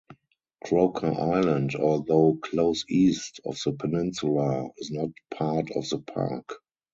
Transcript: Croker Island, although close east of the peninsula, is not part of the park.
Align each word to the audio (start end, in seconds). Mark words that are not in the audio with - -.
Croker 0.65 1.13
Island, 1.13 1.75
although 1.75 2.35
close 2.41 2.85
east 2.89 3.39
of 3.45 3.59
the 3.63 3.73
peninsula, 3.73 4.67
is 4.79 4.89
not 4.89 5.09
part 5.29 5.69
of 5.69 5.87
the 5.89 5.99
park. 5.99 6.53